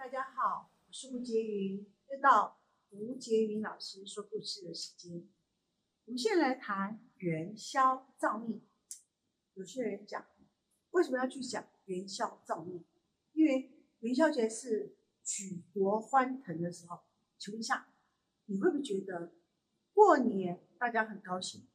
[0.00, 5.28] 大家好，我是吴洁云，又到吴洁云老师说故事的时间。
[6.06, 8.62] 我们现在来谈元宵造命。
[9.52, 10.24] 有些人讲，
[10.92, 12.82] 为什么要去讲元宵造命？
[13.34, 17.00] 因为元宵节是举国欢腾的时候。
[17.36, 17.92] 请问一下，
[18.46, 19.34] 你会不会觉得
[19.92, 21.68] 过年大家很高兴？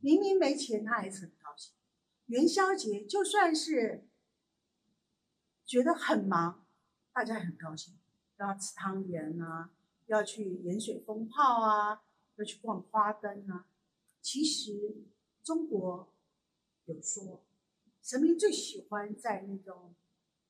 [0.00, 1.72] 明明没钱，他还是很高兴。
[2.26, 4.06] 元宵节就算是
[5.64, 6.63] 觉得很忙，
[7.14, 7.94] 大家很高兴，
[8.38, 9.70] 要吃汤圆啊，
[10.06, 12.02] 要去盐水风炮啊，
[12.34, 13.66] 要去逛花灯啊。
[14.20, 14.96] 其实
[15.44, 16.12] 中国
[16.86, 17.44] 有说，
[18.02, 19.94] 神明最喜欢在那种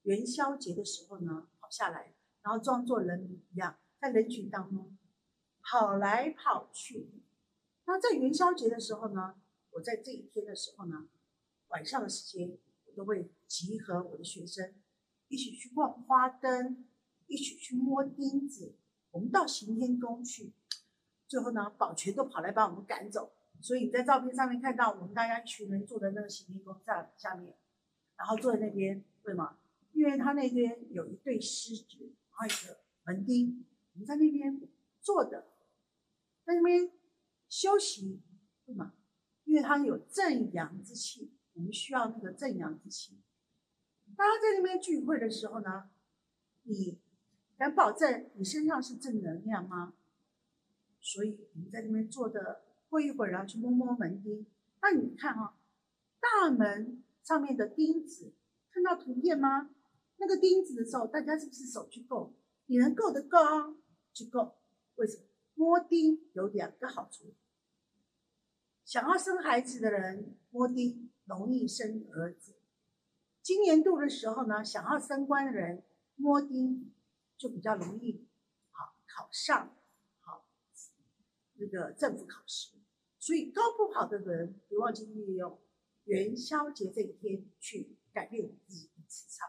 [0.05, 3.77] 元宵节的时候呢，跑下来，然后装作人民一样。
[4.01, 4.97] 在人群当中
[5.61, 7.11] 跑来跑去，
[7.85, 9.35] 那在元宵节的时候呢，
[9.73, 11.09] 我在这一天的时候呢，
[11.69, 14.73] 晚上的时间，我都会集合我的学生
[15.35, 16.87] 一起去逛花灯，
[17.27, 18.77] 一起去摸钉子，
[19.11, 20.53] 我们到行天宫去。
[21.27, 27.53] 最后呢，保全都跑来把我们赶走，所以你在照片上面看到我们大家一群人坐在那个行天宫下下面，
[28.17, 29.59] 然后坐在那边，为什么？
[29.93, 33.67] 因为他那边有一对狮子，还有一个门钉。
[33.95, 34.61] 我们在那边
[35.01, 35.49] 坐着，
[36.45, 36.93] 在那边
[37.49, 38.23] 休息，
[38.65, 38.95] 对吗？
[39.43, 43.19] 因为他有正阳之气，我们需要那个正阳之气。
[44.17, 45.91] 大家在那边聚会的时候呢，
[46.63, 46.99] 你
[47.59, 49.95] 敢保证你身上是正能量吗？
[51.01, 54.47] 所以我们在那边坐的，过一会儿然后去摸摸门钉。
[54.81, 55.57] 那你看啊，
[56.21, 58.33] 大门上面的钉子，
[58.71, 59.71] 看到图片吗？
[60.17, 62.33] 那个钉子的时候，大家是不是手去够？
[62.67, 63.75] 你能够得高？
[64.13, 64.55] 去够，
[64.97, 67.35] 为什么摸钉有两个好处？
[68.85, 72.55] 想要生孩子的人摸钉容易生儿子。
[73.45, 75.85] 今年度的时候呢，想要升官的人
[76.17, 76.91] 摸丁
[77.37, 78.27] 就比较容易
[78.71, 79.77] 好考上
[80.21, 80.47] 好
[81.57, 82.73] 那个政府考试。
[83.19, 85.59] 所以高不好的人，别忘记利用
[86.05, 89.47] 元宵节这一天去改变自己的磁场。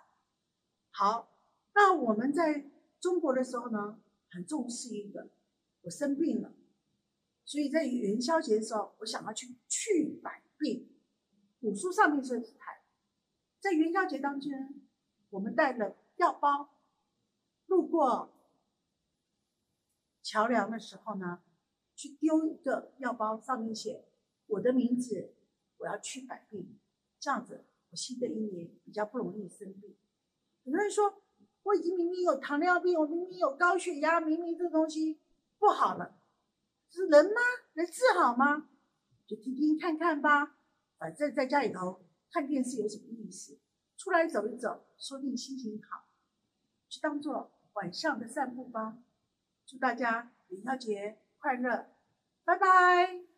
[0.92, 1.34] 好，
[1.74, 2.70] 那我们在
[3.00, 4.00] 中国的时候呢？
[4.32, 5.30] 很重视一个，
[5.84, 6.52] 我生病了，
[7.46, 10.90] 所以在元宵节的时候，我想要去去百病。
[11.62, 12.75] 古书上面是谈，
[13.66, 14.76] 在元宵节当天，
[15.32, 16.70] 我们带了药包，
[17.66, 18.32] 路过
[20.22, 21.42] 桥梁的时候呢，
[21.96, 24.06] 去丢一个药包，上面写
[24.46, 25.34] 我的名字，
[25.80, 26.78] 我要去百病，
[27.20, 29.96] 这样子我新的一年比较不容易生病。
[30.64, 31.22] 很多人说。
[31.64, 35.20] 我已经明明有糖尿病，我明明有高血压，明明这东西
[35.58, 36.16] 不好了，
[36.92, 37.42] 是人吗？
[37.74, 38.70] 能治好吗？
[39.26, 40.58] 就听听看看吧。
[41.00, 43.60] 反正在家里头看电视有什么意思？
[43.98, 46.08] 出来走一走，说不定心情好，
[46.90, 48.98] 就当做晚上的散步吧。
[49.66, 51.90] 祝大家元宵节快乐，
[52.44, 53.35] 拜拜。